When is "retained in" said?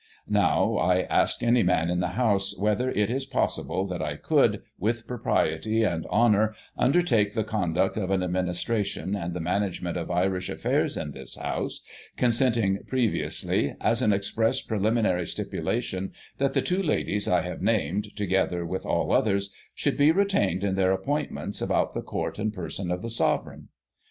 20.11-20.73